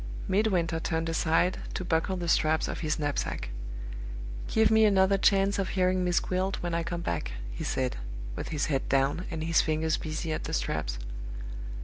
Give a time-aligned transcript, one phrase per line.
[0.27, 3.51] Midwinter turned aside to buckle the straps of his knapsack.
[4.47, 7.97] "Give me another chance of hearing Miss Gwilt when I come back," he said,
[8.35, 10.97] with his head down, and his fingers busy at the straps.